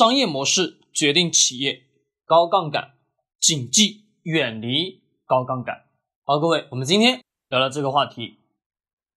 [0.00, 1.82] 商业模式决定企业
[2.24, 2.94] 高杠杆，
[3.38, 5.84] 谨记远离高杠杆。
[6.24, 8.38] 好，各位，我们今天聊聊这个话题。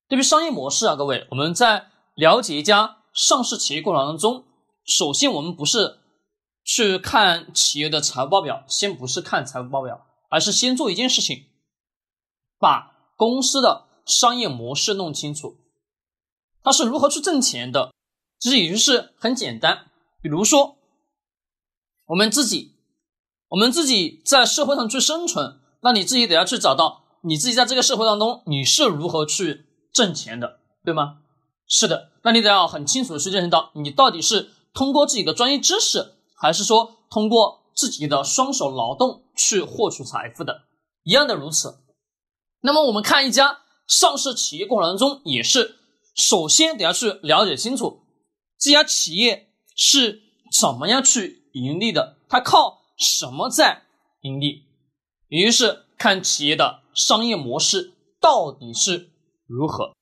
[0.10, 4.44] 对于商业模式啊，各位，我们在了解一家上市企业过程当中，
[4.84, 6.00] 首先我们不是
[6.66, 11.46] 去看企业的财务报表，先不是看财务报表，而是先做一件事情，
[12.60, 15.56] 把公司的商业模式弄清楚，
[16.62, 17.94] 它是如何去挣钱的。
[18.38, 19.90] 其实也就是很简单，
[20.24, 20.78] 比如说
[22.06, 22.78] 我们自己，
[23.50, 31.20] 我们自己在社会上去生存，那你自己得要去找到你自己在这个社会当中你是如何去挣钱的，对吗？
[31.68, 40.64] 是的，那你得要很清楚的去认识到你到底是通过自己的专业知识，还是说通过自己的双手劳动去获取财富的，
[41.04, 41.80] 一样的如此。
[42.62, 45.76] 那么我们看一家上市企业过程当中，也是
[46.16, 48.04] 首先得要去了解清楚。
[48.58, 50.22] 这家企业是
[50.60, 52.18] 怎么样去盈利的？
[52.30, 53.84] 它靠什么在
[54.22, 54.64] 盈利？
[55.28, 59.10] 于是看企业的商业模式到底是
[59.48, 59.94] 如何。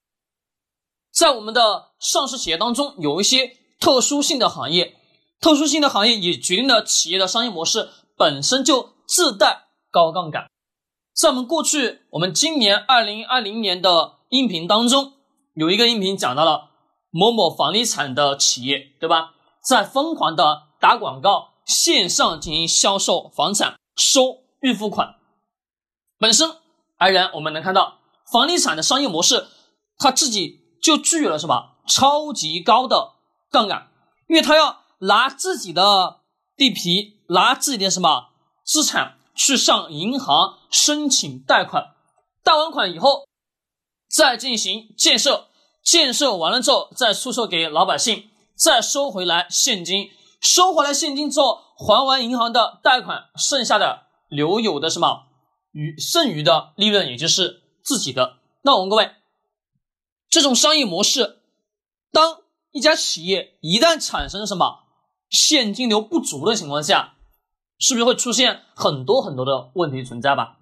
[1.12, 4.98] 在我们的上市企业当中，有一些特殊性的行业，
[5.40, 10.50] 特殊性的行业也决定了企业的商业模式本身就自带高杠杆。
[11.14, 15.14] 在我们过去，我们今年二零二零年的音频当中，
[15.54, 16.70] 有一个音频讲到了。
[17.14, 19.34] 某某房地产的企业，对吧？
[19.64, 25.16] 在疯狂的打广告，线上进行销售房产，收预付款。
[26.18, 26.58] 本身
[26.98, 28.00] 而言，我们能看到
[28.32, 29.48] 房地产的商业模式，
[29.98, 31.76] 它自己就具有了什么？
[31.88, 33.14] 超级高的
[33.50, 33.92] 杠杆，
[34.28, 36.22] 因为它要拿自己的
[36.56, 38.30] 地皮，拿自己的什么？
[38.64, 41.96] 资产去上银行申请贷款，
[42.44, 43.28] 贷完款以后
[44.08, 45.48] 再进行建设。
[45.84, 48.30] 建设完了之后，再出售给老百姓，
[48.62, 55.24] 再收回来现金，收回来现金之后，还完银行的贷款，剩下的留有的什么
[55.72, 58.38] 余剩余的利润，也就是自己的。
[58.62, 59.14] 那我们各位，
[60.30, 61.40] 这种商业模式，
[62.12, 62.42] 当
[62.72, 64.84] 一家企业一旦产生什么
[65.28, 67.16] 现金流不足的情况下，
[67.80, 70.60] 是不是会出现很多很多的问题存在吧？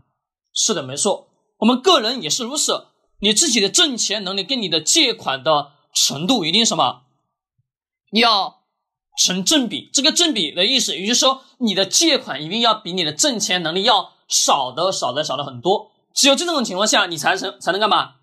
[0.54, 2.88] 是的，没错，我们个人也是如此。
[3.20, 7.02] 你自己的挣钱能力跟你的借款的程度一定什么
[8.12, 8.64] 要
[9.18, 9.90] 成正比？
[9.94, 15.92] 这个正比的意思，也就是说，你的借款一定要比你的挣钱能力要少的少的少的很多。
[16.14, 18.16] 只有这种情况下，你才成才能干嘛？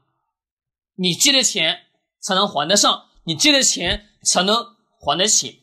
[0.97, 1.83] 你借的钱
[2.21, 5.63] 才能还得上，你借的钱才能还得起。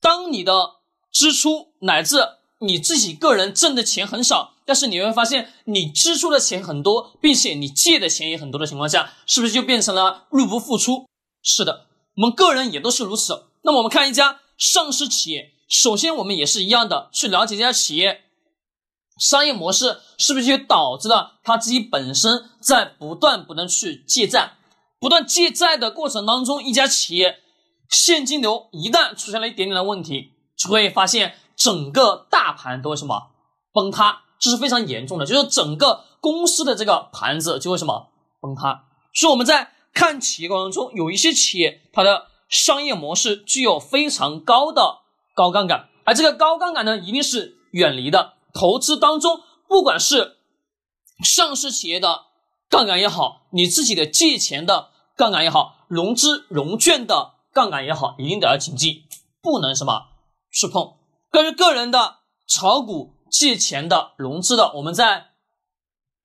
[0.00, 0.76] 当你的
[1.12, 2.16] 支出乃至
[2.60, 4.52] 你自己个人挣的钱很少。
[4.66, 11.06] 但是你会发现，你支出的钱很多，并且你借的钱也很多的情况下，是不是就变成了入不敷出？
[11.42, 13.46] 是的，我们个人也都是如此。
[13.62, 18.22] 那么我们看一家上市企业，首先我们也是一样的，去了解这家企业
[19.18, 24.54] 商业模式是不是就导致了他自己本身在不断不断去借债，
[24.98, 27.38] 不断借债的过程当中，一家企业
[27.88, 33.30] 现金流一旦出现了一点点的问题，就会发现整个大盘都会什么
[33.72, 34.22] 崩塌。
[34.40, 38.08] 这是非常严重的，就是整个公司的这个盘子就会什么
[38.40, 38.84] 崩塌。
[39.14, 44.98] 所以我们在看企业过程中，有一些企业它的商业模式具有非常高的
[45.34, 48.34] 高杠杆，而这个高杠杆呢，一定是远离的。
[48.52, 50.36] 投资当中，不管是
[51.24, 52.24] 上市企业的
[52.68, 59.04] 杠杆也好，你自己的借钱的杠杆也好，融资融券的杠杆也好，一定得要谨记，
[59.40, 60.08] 不能什么
[60.50, 60.94] 触碰。
[61.30, 62.16] 关于个人的
[62.46, 63.14] 炒股。
[63.34, 65.32] 借钱的、融资的，我们在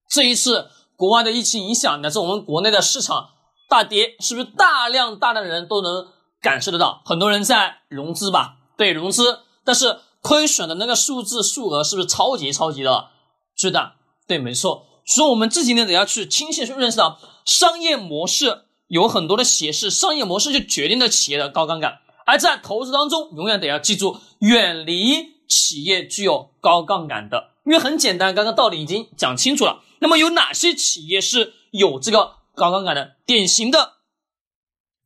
[0.07, 3.31] 这一次国外的疫情影响，乃至我们国内的市场
[3.69, 6.07] 大跌，是不是大量大量的人都能
[6.41, 7.01] 感受得到？
[7.05, 13.09] 很多人在融资吧，对融资，但是亏损的那个数字数额是不是超级超级的
[13.55, 13.95] 巨大？
[14.27, 14.87] 对，没错。
[15.05, 25.39] 所以，我们自己呢，得要去清晰去认识到，商业模式有很多的显示，商业模式就决定了企业的高杠杆，而在投资当中，永远得要记住，远离。
[25.49, 29.81] 企业具有高杠杆的，因为很简单，刚刚道理已经讲清楚了。
[29.97, 33.15] 那么有哪些企业是有这个高杠杆的？
[33.25, 33.93] 典型的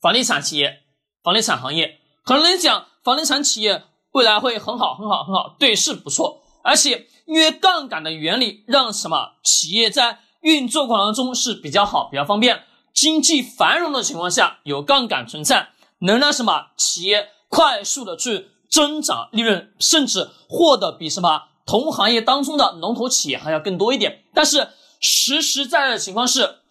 [0.02, 0.82] 房地产企业、
[1.24, 6.42] 房地产行业，很多人讲房地产企业未来会很好、很好、很好，对，是不错。
[6.64, 12.64] 而且因为杠杆的原理，让什么企业在运作过程中是比较好、比较方便。
[12.94, 18.50] 经济繁荣的情况下，有杠杆存在，能让什么企业快速的去。
[18.74, 24.24] 增长利润，甚至获得比什么同行业当中的龙头企业还要更多一点。
[24.34, 24.68] 但是
[25.00, 26.63] 实实在在的情况是，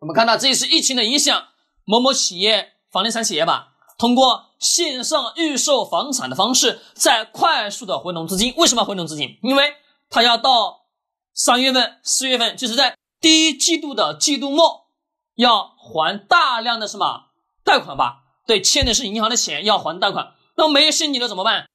[0.00, 1.48] 我们看到这一次疫情的影响，
[1.84, 8.54] 某某企业房地产企业吧，通过线上预售房产的方式，在快速的回笼资金。
[8.56, 9.38] 为什么回笼资金？
[9.42, 9.74] 因为
[10.08, 10.86] 它要到
[11.34, 14.86] 三月份、四月份，就是在第一季度的季度末，
[15.34, 17.30] 要还大量的什么
[17.64, 18.22] 贷款吧？
[18.46, 20.34] 对，欠的是银行的钱，要还贷款。
[20.56, 21.66] 那没有现金流怎么办？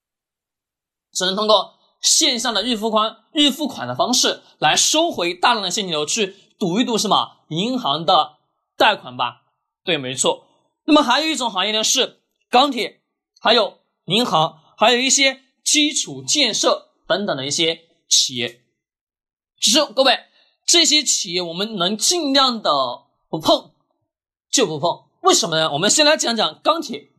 [1.11, 8.37] 只能通过线上的预付款、预付款的方式来收回大量的现金流，去赌一赌什么银行的
[8.77, 9.41] 贷款吧？
[9.83, 10.47] 对，没错。
[10.85, 13.01] 那么还有一种行业呢，是钢铁，
[13.41, 18.63] 还有银行，还有一些基础建设等等的一些企业。
[19.59, 20.27] 只是各位，
[20.65, 22.71] 这些企业我们能尽量的
[23.27, 23.73] 不碰
[24.49, 25.03] 就不碰。
[25.23, 25.69] 为什么呢？
[25.73, 27.11] 我们先来讲讲钢铁。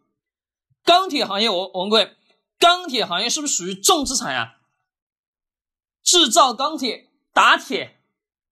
[0.85, 2.17] 钢铁行业，我我问各位，
[2.59, 4.57] 钢铁行业是不是属于重资产呀？
[6.03, 8.01] 制造钢铁、打铁，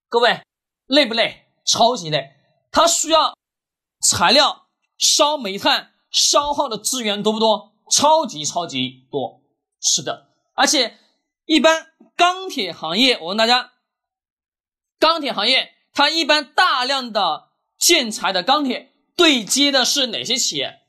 [0.07, 0.43] 各位
[0.87, 1.47] 累不累？
[1.65, 2.31] 超级累，
[2.71, 3.35] 它需要
[4.01, 4.61] 材料。
[4.99, 7.73] 烧煤炭消耗的资源多不多？
[7.91, 9.41] 超级超级多。
[9.81, 10.97] 是的，而且
[11.45, 13.73] 一般钢铁行业，我问大家，
[14.97, 20.79] 钢铁行业它一般大量的建材的钢铁对接的是哪些企业？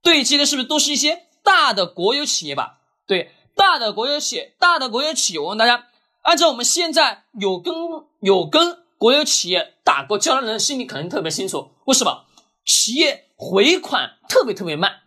[0.00, 2.78] 对接的是不是都是一些大的国有企业吧？
[3.06, 5.88] 对，大的国有企业，大的国有企业，我问大家，
[6.22, 7.74] 按照我们现在有跟
[8.20, 12.24] 有跟国有企业打过交道的人，心里肯定特别清楚，为什么？
[12.66, 15.00] 企业回款特别特别慢，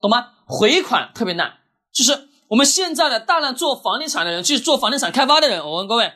[0.00, 0.32] 懂吗？
[0.46, 1.60] 回款特别难，
[1.92, 5.64] 就是我们现在的大量做房地产的人，去做房地产开发的人。
[5.64, 6.12] 我问各位，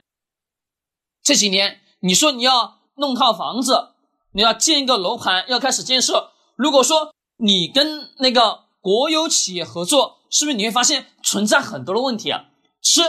[1.22, 3.94] 这几年你说你要弄套房子，
[4.32, 6.32] 你要建一个楼盘，要开始建设。
[6.56, 12.46] 如果说你跟那个国有企业合作，是不是你会发现存在很多的问题啊？
[12.82, 13.00] 是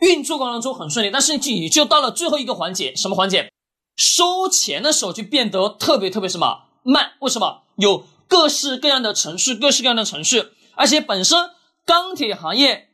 [0.00, 3.50] 运作过程中很顺利，但是你就到了最后一个环节，什么环节？
[3.96, 6.64] 收钱的时候就变得特别特别什么？
[6.82, 7.62] 慢，为什么？
[7.76, 10.44] 有各式各样的程序，各式各样的程序，
[10.74, 11.50] 而且本身
[11.84, 12.90] 钢铁行业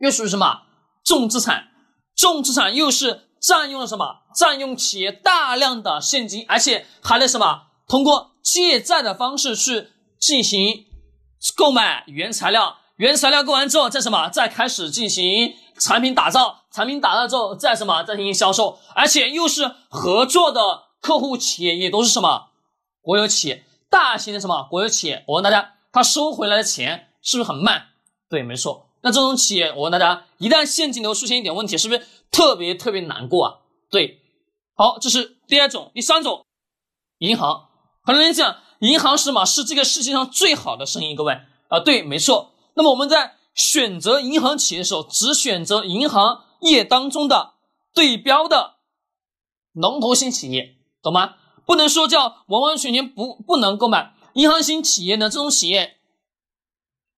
[0.00, 0.62] 又属于什么
[1.04, 1.68] 重资产？
[2.14, 4.22] 重资产又是占用了什么？
[4.36, 7.62] 占用企业大量的现金，而且还得什么？
[7.88, 9.88] 通过借债的方式去
[10.20, 10.86] 进行
[11.56, 14.28] 购买原材料，原材料购完之后再什么？
[14.28, 18.02] 再开始进行产品打造，产品打造之后再什么？
[18.04, 22.46] 再进行销售，而且又是合作的客户企业，也都是什么？
[23.02, 25.24] 国有企业，大型的什么国有企业？
[25.28, 27.88] 我问大家，他收回来的钱是不是很慢？
[28.30, 28.88] 对，没错。
[29.02, 33.54] 那这种企业，我问大家，一旦现金流出现一点问题，是不是特别特别难过啊？
[33.90, 34.22] 对，
[34.74, 36.46] 好，这是第二种，第三种，
[37.18, 37.66] 银行。
[38.02, 39.44] 很多人讲，银行是什么？
[39.44, 41.14] 是这个世界上最好的生意。
[41.14, 41.38] 各位
[41.68, 42.52] 啊，对，没错。
[42.74, 47.54] 那么我们在选择银行企业的时候，只选择银行业当中的
[47.94, 48.74] 对标的
[49.72, 51.34] 龙头型企业，懂吗？
[51.66, 55.30] 不能说叫完完全全不不能购买银行型企业呢？
[55.30, 55.96] 这种企业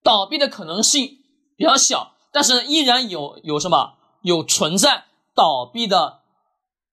[0.03, 1.19] 倒闭的可能性
[1.57, 6.21] 比较小，但是依然有有什么有存在倒闭的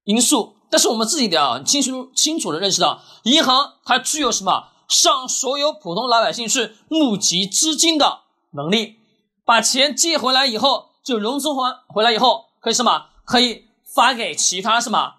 [0.05, 0.55] 因素。
[0.71, 8.21] 但是我们自己得要清楚清楚的认识到，银行它具有什么上所有普通老百姓去募集资金的
[8.53, 9.01] 能力，
[9.45, 15.15] 把钱借回来以后就融资还回来以后可以什么可以发给其他什么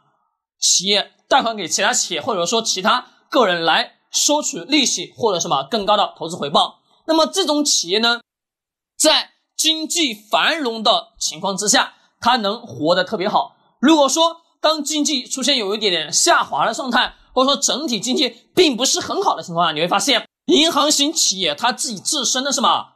[0.59, 1.13] 企业。
[1.27, 8.21] 贷款给其他企业或者说其他个人来收取利息或者什么更高的投资回报，那么这种企业呢，
[8.97, 13.57] 在经济繁荣的情况之下，它能活得特别好。
[13.81, 22.94] 如果说当经济出现有一点点下滑的状态，或者说整体经济并不是很好的情况下，你会发现银行型企业它自己自身的什么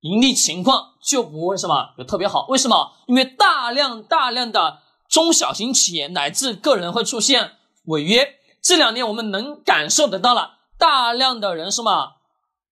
[0.00, 2.46] 盈利情况就不会什么有特别好。
[2.48, 2.92] 为什么？
[3.06, 4.82] 因为大量大量的。
[5.08, 7.52] 中小型企业乃至个人会出现
[7.84, 12.14] 违约，这两年我们能感受得到了大量的人什么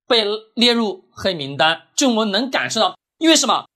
[0.08, 0.24] 被
[0.56, 3.66] 列入黑名单，就我们能感受到，因为什么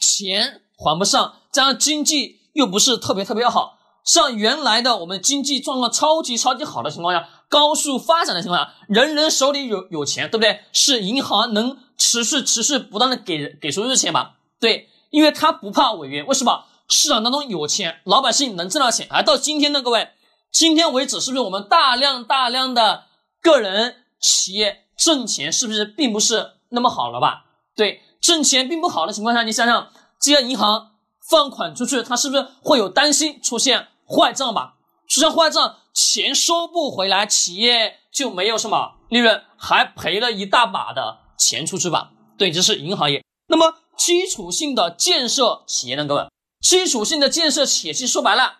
[0.00, 10.62] 钱还不上，加上经济又不是特别特别好，像原来的我们经济状况超级超级好的情况下，高速发展的情况下，人人手里有有钱，对不对？
[10.72, 14.36] 是银行能持续持续不断的给给出日钱吧？
[14.60, 16.64] 对，因为他不怕违约，为什么？
[16.88, 19.08] 市场当中有钱，老百姓能挣到钱。
[19.10, 20.10] 而到今天呢，各位，
[20.52, 23.06] 今天为止，是不是我们大量大量的
[23.42, 27.46] 个人企业挣钱，是不是并不是那么好了吧？
[27.74, 30.92] 对，挣钱并不好的情况下，你想想，这些银行
[31.28, 34.74] 放款出去，它是不是会有担心出现坏账吧？
[35.08, 42.12] 出现坏账，钱收不回来，企业就没有什么利润，还赔了一大把的钱出去吧？
[42.38, 43.24] 对，这是银行业。
[43.48, 46.28] 那么基础性的建设企业呢，各位？
[46.60, 48.58] 基础性的建设企业，其实说白了，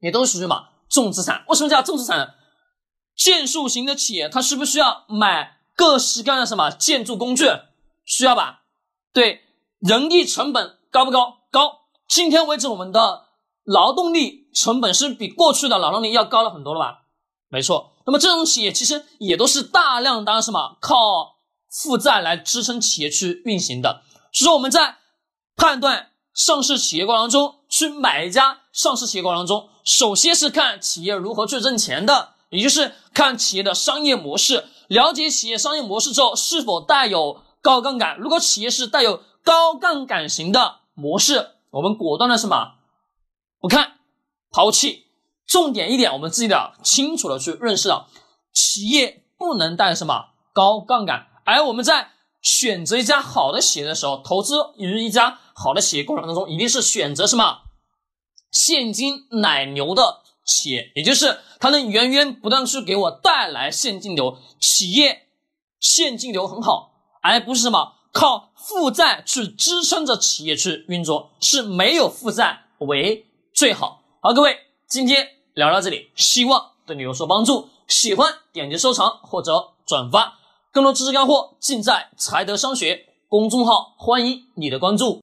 [0.00, 1.44] 也都是属于什么重资产？
[1.48, 2.28] 为什么叫重资产呢？
[3.16, 7.44] 建筑型的企业，它是不是需要买各式各样的什么建筑工具，
[8.04, 8.62] 需要吧？
[9.12, 9.42] 对，
[9.80, 11.38] 人力成本高不高？
[11.50, 11.80] 高。
[12.08, 13.26] 今天为止，我们的
[13.64, 17.02] 劳动力成本是比过去的劳动力要高了很多了吧？
[17.48, 17.94] 没错。
[18.06, 21.37] 那么这种企业其实也都是大量当什么靠
[21.70, 24.02] 负债来支撑企业去运行的。
[24.32, 24.96] 所以说我们在
[25.56, 34.66] 判断上市企业过程中，去买一家上市企业过程中，首先是看企业如何去挣钱的，也就是看企业的商业模式。
[34.86, 38.16] 了解企业商业模式之后，是否带有高杠杆？
[38.18, 42.74] 如果企业是带有高杠杆型的模式，我们果断的什么
[43.60, 43.98] 不看，
[44.50, 45.06] 抛弃。
[45.46, 48.08] 重点一点，我们自己的清楚的去认识到，
[48.52, 51.26] 企业不能带什么高杠杆。
[51.48, 52.10] 而我们在
[52.42, 57.60] 选择一家好的企业的时候，投资于一家好的企业过程当中，一定是选择什么
[58.52, 65.28] 现金奶牛的企业，也就是它能源源不断去给我带来现金流，企业
[65.80, 66.90] 现金流很好，
[67.22, 73.24] 而不是什么靠负债去支撑着企业去运作，是没有负债为
[73.54, 74.02] 最好。
[74.20, 75.28] 好，各位，今天。
[75.54, 77.68] 聊到这里，希望对你有所帮助。
[77.88, 80.37] 喜欢点击收藏或者转发，
[80.72, 85.20] 更多知识干货尽在才德商学公众号，欢迎你的关注。